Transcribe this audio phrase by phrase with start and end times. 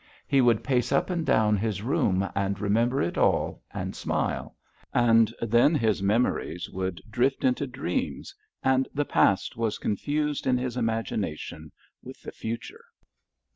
[0.27, 4.55] He would pace up and down his room and remember it all and smile,
[4.91, 8.33] and then his memories would drift into dreams,
[8.63, 12.85] and the past was confused in his imagination with the future.